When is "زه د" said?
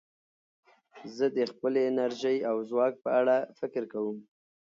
1.15-1.39